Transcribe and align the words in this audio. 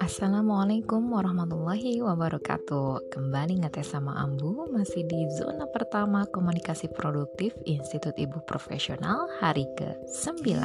Assalamualaikum 0.00 1.12
warahmatullahi 1.12 2.00
wabarakatuh. 2.00 3.12
Kembali 3.12 3.60
ngetes 3.60 3.92
sama 3.92 4.16
Ambu 4.16 4.72
Masih 4.72 5.04
di 5.04 5.28
zona 5.36 5.68
pertama 5.68 6.24
komunikasi 6.32 6.88
produktif 6.88 7.52
Institut 7.68 8.16
Ibu 8.16 8.48
Profesional 8.48 9.28
hari 9.44 9.68
ke-9 9.76 10.56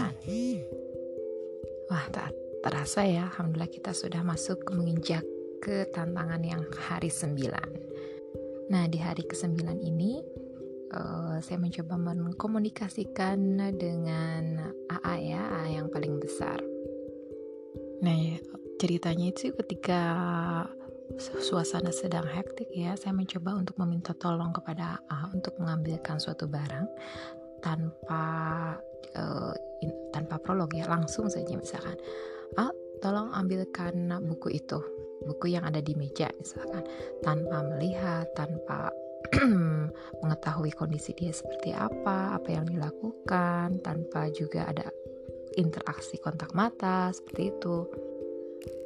Wah 1.92 2.08
tak 2.16 2.32
terasa 2.64 3.04
ya 3.04 3.28
Alhamdulillah 3.28 3.68
kita 3.68 3.92
sudah 3.92 4.24
masuk 4.24 4.72
menginjak 4.72 5.28
ke 5.60 5.92
tantangan 5.92 6.40
yang 6.48 6.64
hari 6.88 7.12
9 7.12 8.72
Nah 8.72 8.88
di 8.88 9.04
hari 9.04 9.28
ke-9 9.28 9.84
ini 9.84 10.43
uh, 10.94 11.38
Saya 11.42 11.58
mencoba 11.60 11.98
mengkomunikasikan 11.98 13.58
dengan 13.76 14.74
AA 14.88 15.14
ya 15.34 15.42
AA 15.42 15.82
yang 15.82 15.88
paling 15.90 16.22
besar. 16.22 16.62
Nah 18.04 18.16
ceritanya 18.78 19.32
itu 19.32 19.52
ketika 19.56 20.02
suasana 21.20 21.94
sedang 21.94 22.26
hektik 22.26 22.68
ya 22.74 22.96
saya 22.98 23.14
mencoba 23.14 23.56
untuk 23.60 23.78
meminta 23.80 24.16
tolong 24.18 24.52
kepada 24.56 24.98
A 25.12 25.30
untuk 25.32 25.56
mengambilkan 25.60 26.18
suatu 26.18 26.48
barang 26.50 26.88
tanpa 27.64 28.26
uh, 29.16 29.54
in, 29.84 29.92
tanpa 30.12 30.40
prolog 30.40 30.72
ya 30.76 30.88
langsung 30.88 31.32
saja 31.32 31.54
misalkan. 31.56 31.96
A 32.60 32.70
tolong 33.02 33.34
ambilkan 33.36 34.14
buku 34.24 34.56
itu 34.56 34.80
buku 35.24 35.56
yang 35.56 35.64
ada 35.64 35.80
di 35.80 35.96
meja 35.96 36.28
misalkan. 36.40 36.84
Tanpa 37.24 37.64
melihat 37.76 38.28
tanpa 38.36 38.92
mengetahui 40.24 40.72
kondisi 40.76 41.16
dia 41.16 41.32
seperti 41.32 41.72
apa 41.72 42.36
apa 42.36 42.50
yang 42.52 42.68
dilakukan 42.68 43.80
tanpa 43.80 44.28
juga 44.34 44.68
ada 44.68 44.88
interaksi 45.56 46.18
kontak 46.18 46.52
mata 46.58 47.14
seperti 47.14 47.54
itu 47.54 47.76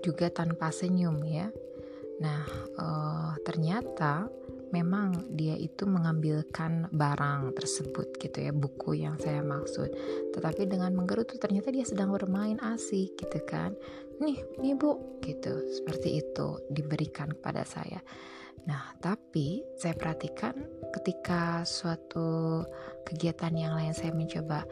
juga 0.02 0.30
tanpa 0.30 0.73
senyum 0.73 1.17
ya. 1.25 1.50
Nah, 2.17 2.42
uh, 2.81 3.34
ternyata 3.45 4.25
memang 4.73 5.31
dia 5.31 5.56
itu 5.56 5.88
mengambilkan 5.88 6.92
barang 6.92 7.56
tersebut 7.56 8.17
gitu 8.19 8.50
ya, 8.50 8.52
buku 8.52 9.00
yang 9.00 9.16
saya 9.22 9.40
maksud. 9.45 9.94
Tetapi 10.34 10.67
dengan 10.67 10.92
menggerutu 10.97 11.40
ternyata 11.40 11.72
dia 11.72 11.86
sedang 11.86 12.12
bermain 12.12 12.58
asik 12.59 13.16
gitu 13.16 13.40
kan. 13.47 13.78
Nih, 14.17 14.42
nih 14.58 14.73
Bu, 14.73 15.22
gitu. 15.22 15.62
Seperti 15.69 16.19
itu 16.19 16.58
diberikan 16.73 17.31
kepada 17.38 17.64
saya. 17.64 18.02
Nah, 18.66 18.95
tapi 18.97 19.61
saya 19.77 19.94
perhatikan 19.94 20.58
ketika 20.97 21.61
suatu 21.67 22.63
kegiatan 23.05 23.53
yang 23.53 23.77
lain 23.77 23.94
saya 23.94 24.16
mencoba, 24.16 24.66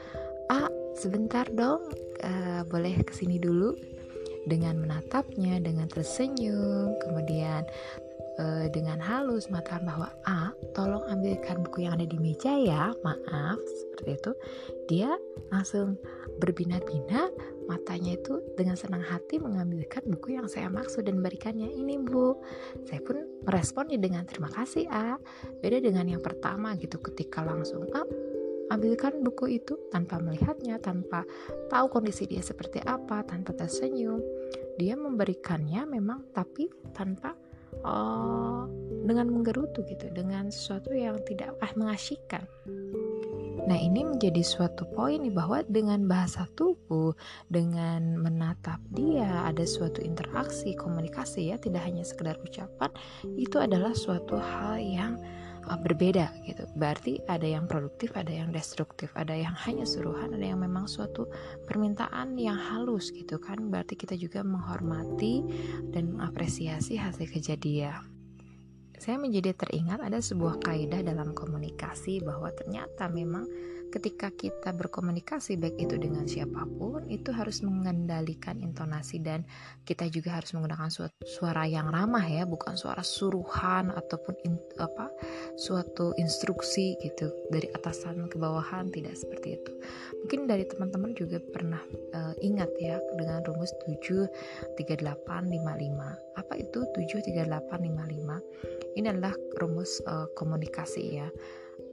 "Ah, 0.50 0.72
sebentar 0.98 1.46
dong, 1.54 1.86
uh, 2.26 2.66
boleh 2.66 2.98
ke 3.06 3.14
sini 3.14 3.38
dulu?" 3.38 3.76
dengan 4.46 4.78
menatapnya, 4.78 5.58
dengan 5.58 5.90
tersenyum, 5.90 6.94
kemudian 7.02 7.66
uh, 8.40 8.68
dengan 8.72 9.00
halus 9.00 9.48
mengatakan 9.52 9.88
bahwa 9.88 10.08
A, 10.28 10.52
tolong 10.76 11.04
ambilkan 11.08 11.64
buku 11.64 11.88
yang 11.88 11.96
ada 12.00 12.08
di 12.08 12.18
meja 12.20 12.56
ya, 12.56 12.92
maaf, 13.04 13.60
seperti 13.60 14.10
itu. 14.20 14.32
Dia 14.92 15.12
langsung 15.52 16.00
berbinar-binar, 16.40 17.32
matanya 17.66 18.20
itu 18.20 18.44
dengan 18.60 18.76
senang 18.76 19.02
hati 19.02 19.40
mengambilkan 19.40 20.04
buku 20.06 20.36
yang 20.36 20.48
saya 20.52 20.68
maksud 20.68 21.08
dan 21.08 21.20
memberikannya. 21.20 21.72
Ini 21.72 22.02
bu, 22.04 22.36
saya 22.86 23.00
pun 23.02 23.24
meresponnya 23.48 23.98
dengan 23.98 24.28
terima 24.28 24.52
kasih 24.52 24.86
A. 24.92 25.16
Beda 25.64 25.80
dengan 25.80 26.06
yang 26.06 26.22
pertama 26.22 26.76
gitu, 26.76 27.00
ketika 27.00 27.42
langsung 27.42 27.88
A, 27.96 28.04
ambilkan 28.74 29.22
buku 29.22 29.62
itu 29.62 29.78
tanpa 29.94 30.18
melihatnya, 30.18 30.82
tanpa 30.82 31.24
tahu 31.70 31.88
kondisi 31.90 32.26
dia 32.26 32.42
seperti 32.42 32.82
apa, 32.82 33.22
tanpa 33.26 33.54
tersenyum. 33.54 34.22
Dia 34.76 35.00
memberikannya 35.00 35.88
memang 35.88 36.36
tapi 36.36 36.68
tanpa 36.92 37.32
uh, 37.84 38.66
dengan 39.06 39.30
menggerutu 39.30 39.86
gitu, 39.86 40.10
dengan 40.10 40.50
sesuatu 40.50 40.92
yang 40.92 41.22
tidak 41.30 41.54
ah, 41.62 41.72
mengasyikkan. 41.78 42.44
Nah, 43.66 43.82
ini 43.82 44.06
menjadi 44.06 44.46
suatu 44.46 44.86
poin 44.86 45.18
nih 45.18 45.34
bahwa 45.34 45.66
dengan 45.66 46.06
bahasa 46.06 46.46
tubuh, 46.54 47.18
dengan 47.50 48.22
menatap 48.22 48.78
dia, 48.94 49.46
ada 49.50 49.66
suatu 49.66 50.06
interaksi, 50.06 50.78
komunikasi 50.78 51.50
ya, 51.50 51.58
tidak 51.58 51.82
hanya 51.82 52.06
sekedar 52.06 52.38
ucapan, 52.46 52.94
itu 53.38 53.58
adalah 53.58 53.98
suatu 53.98 54.38
hal 54.38 54.78
yang 54.78 55.18
uh, 55.68 55.80
berbeda 55.80 56.32
gitu. 56.46 56.66
Berarti 56.78 57.22
ada 57.26 57.46
yang 57.46 57.66
produktif, 57.66 58.14
ada 58.14 58.32
yang 58.32 58.54
destruktif, 58.54 59.12
ada 59.18 59.34
yang 59.34 59.54
hanya 59.66 59.84
suruhan, 59.84 60.34
ada 60.34 60.46
yang 60.46 60.62
memang 60.62 60.86
suatu 60.86 61.28
permintaan 61.66 62.38
yang 62.38 62.58
halus 62.58 63.10
gitu 63.12 63.42
kan. 63.42 63.70
Berarti 63.70 63.98
kita 63.98 64.16
juga 64.16 64.42
menghormati 64.46 65.42
dan 65.92 66.16
mengapresiasi 66.16 66.98
hasil 66.98 67.28
kejadian. 67.30 68.16
Saya 68.96 69.20
menjadi 69.20 69.52
teringat 69.52 70.00
ada 70.00 70.24
sebuah 70.24 70.64
kaidah 70.64 71.04
dalam 71.04 71.36
komunikasi 71.36 72.24
bahwa 72.24 72.48
ternyata 72.56 73.12
memang 73.12 73.44
ketika 73.92 74.28
kita 74.34 74.76
berkomunikasi 74.76 75.56
baik 75.56 75.80
itu 75.80 75.96
dengan 75.96 76.28
siapa 76.28 76.68
pun 76.68 77.08
itu 77.08 77.32
harus 77.32 77.64
mengendalikan 77.64 78.60
intonasi 78.60 79.24
dan 79.24 79.48
kita 79.88 80.12
juga 80.12 80.42
harus 80.42 80.52
menggunakan 80.54 80.92
suara 81.24 81.64
yang 81.70 81.88
ramah 81.90 82.26
ya 82.26 82.44
bukan 82.44 82.76
suara 82.76 83.06
suruhan 83.06 83.94
ataupun 83.94 84.36
in, 84.44 84.60
apa 84.82 85.08
suatu 85.56 86.12
instruksi 86.20 87.00
gitu 87.00 87.32
dari 87.52 87.72
atasan 87.72 88.28
ke 88.28 88.36
bawahan 88.36 88.92
tidak 88.92 89.16
seperti 89.16 89.62
itu. 89.62 89.72
Mungkin 90.26 90.50
dari 90.50 90.66
teman-teman 90.68 91.16
juga 91.16 91.40
pernah 91.40 91.80
uh, 92.14 92.34
ingat 92.42 92.70
ya 92.82 93.00
dengan 93.16 93.46
rumus 93.46 93.72
73855 93.88 96.26
apa 96.36 96.54
itu 96.60 96.84
73855 96.94 99.00
ini 99.00 99.08
adalah 99.08 99.34
rumus 99.60 100.04
uh, 100.08 100.28
komunikasi 100.36 101.20
ya 101.22 101.28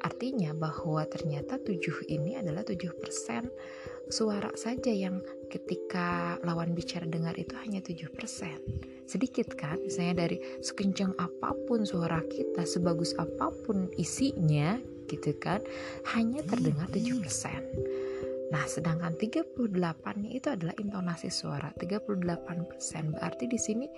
Artinya 0.03 0.51
bahwa 0.55 1.07
ternyata 1.07 1.63
tujuh 1.63 2.11
ini 2.11 2.35
adalah 2.35 2.67
tujuh 2.67 2.95
persen 2.99 3.47
suara 4.11 4.51
saja 4.59 4.91
yang 4.91 5.23
ketika 5.49 6.37
lawan 6.43 6.75
bicara 6.75 7.07
dengar 7.07 7.33
itu 7.39 7.55
hanya 7.63 7.81
tujuh 7.81 8.11
persen. 8.11 8.59
Sedikit 9.07 9.55
kan? 9.55 9.79
Misalnya 9.79 10.27
dari 10.27 10.39
sekencang 10.61 11.15
apa 11.17 11.55
pun 11.69 11.87
suara 11.87 12.21
kita, 12.27 12.67
sebagus 12.67 13.15
apa 13.17 13.55
pun 13.65 13.89
isinya 14.01 14.81
gitu 15.07 15.37
kan, 15.39 15.61
hanya 16.17 16.41
terdengar 16.45 16.89
tujuh 16.91 17.23
persen. 17.23 17.63
Nah, 18.53 18.69
sedangkan 18.69 19.17
38-nya 19.17 20.31
itu 20.37 20.53
adalah 20.53 20.77
intonasi 20.77 21.33
suara. 21.33 21.73
38% 21.73 23.17
berarti 23.17 23.49
di 23.49 23.57
sini 23.57 23.89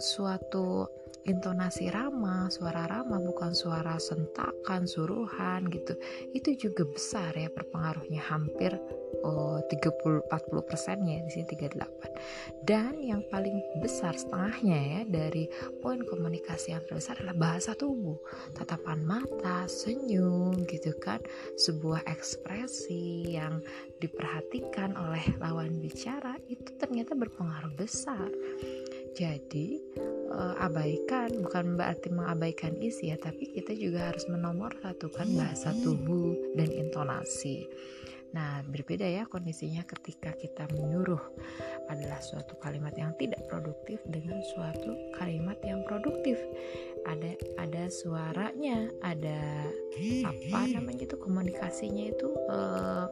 suatu 0.00 0.88
intonasi 1.28 1.92
ramah, 1.92 2.48
suara 2.48 2.88
ramah 2.88 3.20
bukan 3.20 3.52
suara 3.52 4.00
sentakan, 4.00 4.88
suruhan 4.88 5.68
gitu. 5.68 5.94
Itu 6.32 6.56
juga 6.56 6.88
besar 6.88 7.36
ya 7.36 7.52
berpengaruhnya 7.52 8.24
hampir 8.24 8.74
oh, 9.24 9.60
30 9.68 10.26
40 10.28 10.68
persennya 10.68 11.20
di 11.24 11.30
sini 11.30 11.46
38. 11.46 12.64
Dan 12.64 13.00
yang 13.04 13.22
paling 13.28 13.60
besar 13.84 14.16
setengahnya 14.16 14.78
ya 14.80 15.02
dari 15.04 15.48
poin 15.80 16.00
komunikasi 16.04 16.72
yang 16.72 16.84
terbesar 16.88 17.20
adalah 17.20 17.36
bahasa 17.36 17.76
tubuh, 17.76 18.16
tatapan 18.56 19.04
mata, 19.04 19.68
senyum 19.68 20.64
gitu 20.68 20.96
kan, 20.96 21.20
sebuah 21.60 22.04
ekspresi 22.08 23.28
yang 23.28 23.60
diperhatikan 24.00 24.96
oleh 24.96 25.24
lawan 25.38 25.76
bicara 25.78 26.36
itu 26.48 26.72
ternyata 26.80 27.12
berpengaruh 27.12 27.76
besar. 27.76 28.28
Jadi 29.14 29.80
uh, 30.30 30.54
abaikan 30.62 31.42
bukan 31.42 31.74
berarti 31.74 32.08
mengabaikan 32.14 32.78
isi 32.78 33.10
ya, 33.10 33.18
tapi 33.18 33.50
kita 33.50 33.74
juga 33.74 34.12
harus 34.12 34.24
menomor 34.30 34.70
satukan 34.80 35.28
bahasa 35.34 35.74
tubuh 35.82 36.34
dan 36.54 36.70
intonasi. 36.70 37.66
Nah, 38.30 38.62
berbeda 38.62 39.02
ya 39.10 39.26
kondisinya 39.26 39.82
ketika 39.82 40.30
kita 40.38 40.70
menyuruh 40.70 41.18
adalah 41.90 42.22
suatu 42.22 42.54
kalimat 42.62 42.94
yang 42.94 43.10
tidak 43.18 43.42
produktif 43.50 43.98
dengan 44.06 44.38
suatu 44.54 44.94
kalimat 45.18 45.58
yang 45.66 45.82
produktif. 45.82 46.38
Ada 47.10 47.34
ada 47.58 47.90
suaranya, 47.90 48.86
ada 49.02 49.66
apa 50.30 50.60
namanya 50.70 51.10
itu 51.10 51.18
komunikasinya 51.18 52.04
itu 52.06 52.28
uh, 52.46 53.10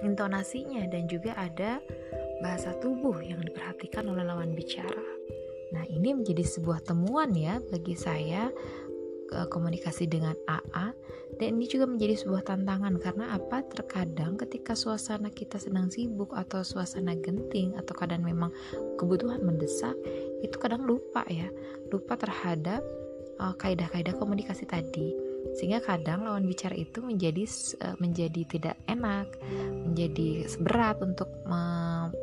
intonasinya 0.00 0.88
dan 0.88 1.04
juga 1.04 1.36
ada 1.36 1.84
bahasa 2.40 2.74
tubuh 2.78 3.18
yang 3.22 3.42
diperhatikan 3.42 4.06
oleh 4.06 4.22
lawan 4.22 4.54
bicara. 4.54 5.06
Nah, 5.74 5.84
ini 5.90 6.16
menjadi 6.16 6.42
sebuah 6.46 6.80
temuan 6.86 7.36
ya 7.36 7.60
bagi 7.68 7.92
saya 7.92 8.48
komunikasi 9.28 10.08
dengan 10.08 10.32
AA 10.48 10.96
dan 11.38 11.48
ini 11.54 11.68
juga 11.68 11.84
menjadi 11.86 12.16
sebuah 12.24 12.48
tantangan 12.48 12.96
karena 12.98 13.36
apa 13.36 13.62
terkadang 13.70 14.40
ketika 14.40 14.72
suasana 14.72 15.28
kita 15.30 15.60
sedang 15.60 15.92
sibuk 15.92 16.32
atau 16.34 16.64
suasana 16.64 17.14
genting 17.14 17.76
atau 17.76 17.92
kadang 17.94 18.24
memang 18.24 18.50
kebutuhan 18.96 19.44
mendesak 19.44 19.94
itu 20.40 20.56
kadang 20.56 20.82
lupa 20.82 21.22
ya 21.28 21.46
lupa 21.92 22.16
terhadap 22.16 22.80
uh, 23.38 23.54
kaidah-kaidah 23.60 24.16
komunikasi 24.16 24.64
tadi 24.66 25.14
sehingga 25.54 25.78
kadang 25.84 26.26
lawan 26.26 26.44
bicara 26.44 26.74
itu 26.74 26.98
menjadi 27.04 27.46
uh, 27.84 27.96
menjadi 28.02 28.42
tidak 28.50 28.76
enak 28.90 29.30
menjadi 29.86 30.50
berat 30.64 30.98
untuk 31.04 31.30
me, 31.46 31.62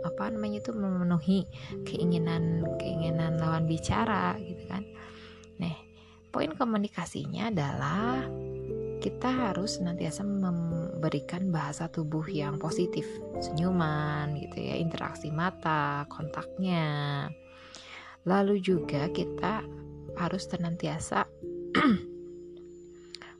apa 0.04 0.32
namanya 0.32 0.62
itu 0.62 0.72
memenuhi 0.74 1.48
keinginan 1.88 2.66
keinginan 2.78 3.38
lawan 3.40 3.66
bicara 3.70 4.36
gitu 4.42 4.64
kan 4.68 4.84
nah 5.62 5.76
poin 6.30 6.52
komunikasinya 6.54 7.50
adalah 7.52 8.26
kita 9.06 9.30
harus 9.30 9.78
senantiasa 9.78 10.26
memberikan 10.26 11.54
bahasa 11.54 11.86
tubuh 11.86 12.26
yang 12.26 12.58
positif, 12.58 13.06
senyuman 13.38 14.34
gitu 14.34 14.58
ya, 14.58 14.82
interaksi 14.82 15.30
mata, 15.30 16.10
kontaknya. 16.10 17.30
Lalu 18.26 18.66
juga 18.66 19.06
kita 19.14 19.62
harus 20.18 20.50
senantiasa 20.50 21.30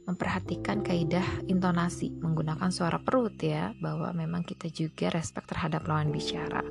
memperhatikan 0.06 0.86
kaidah 0.86 1.25
intonasi 1.50 2.13
menggunakan 2.22 2.69
suara 2.69 3.02
perut 3.02 3.36
ya 3.42 3.74
bahwa 3.81 4.13
memang 4.13 4.46
kita 4.46 4.69
juga 4.69 5.10
respect 5.10 5.50
terhadap 5.50 5.86
lawan 5.90 6.13
bicara. 6.13 6.62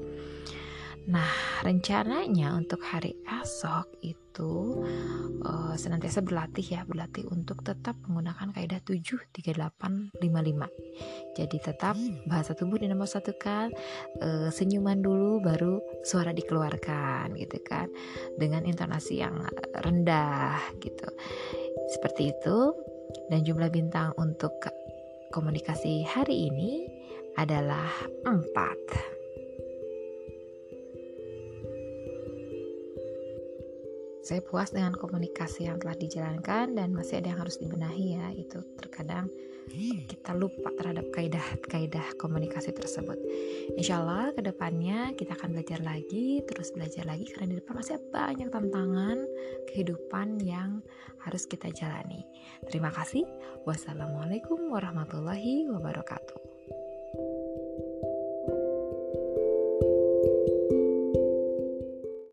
Nah, 1.05 1.29
rencananya 1.61 2.57
untuk 2.57 2.81
hari 2.81 3.13
esok 3.29 3.93
itu 4.01 4.81
uh, 5.45 5.77
senantiasa 5.77 6.25
berlatih 6.25 6.65
ya, 6.65 6.81
berlatih 6.89 7.29
untuk 7.29 7.61
tetap 7.61 7.93
menggunakan 8.09 8.57
kaidah 8.57 8.81
7 8.81 9.05
3 9.37 9.53
8 9.53 10.17
5 10.17 10.17
5. 10.17 11.37
Jadi 11.37 11.57
tetap 11.61 12.01
bahasa 12.25 12.57
tubuh 12.57 12.81
dinamo 12.81 13.05
satukan, 13.05 13.69
uh, 14.25 14.49
senyuman 14.49 15.05
dulu 15.05 15.45
baru 15.45 15.77
suara 16.09 16.33
dikeluarkan 16.33 17.37
gitu 17.37 17.61
kan. 17.61 17.93
Dengan 18.41 18.65
intonasi 18.65 19.21
yang 19.21 19.45
rendah 19.77 20.57
gitu. 20.81 21.09
Seperti 21.93 22.33
itu. 22.33 22.94
Dan 23.31 23.45
jumlah 23.45 23.71
bintang 23.71 24.13
untuk 24.21 24.57
komunikasi 25.31 26.05
hari 26.07 26.51
ini 26.53 26.87
adalah 27.35 27.91
4. 28.27 29.14
Saya 34.25 34.41
puas 34.41 34.73
dengan 34.73 34.97
komunikasi 34.97 35.69
yang 35.69 35.77
telah 35.77 35.95
dijalankan 36.01 36.73
dan 36.73 36.97
masih 36.97 37.21
ada 37.21 37.37
yang 37.37 37.41
harus 37.45 37.61
dibenahi 37.61 38.17
ya. 38.17 38.33
Itu 38.33 38.65
terkadang 38.81 39.29
kita 40.09 40.33
lupa 40.37 40.73
terhadap 40.77 41.09
kaidah-kaidah 41.13 42.17
komunikasi 42.17 42.73
tersebut. 42.73 43.21
Insya 43.77 44.01
Allah 44.01 44.33
ke 44.33 44.41
depannya 44.41 45.13
kita 45.13 45.37
akan 45.37 45.57
belajar 45.57 45.81
lagi 45.85 46.41
terus 46.49 46.73
belajar 46.73 47.05
lagi 47.05 47.29
karena 47.33 47.53
di 47.53 47.57
depan 47.61 47.81
masih 47.81 48.01
banyak 48.13 48.49
tantangan 48.49 49.19
kehidupan 49.69 50.41
yang 50.41 50.81
harus 51.21 51.45
kita 51.45 51.69
jalani. 51.73 52.25
Terima 52.69 52.89
kasih. 52.93 53.29
Wassalamualaikum 53.69 54.73
warahmatullahi 54.73 55.69
wabarakatuh 55.69 56.54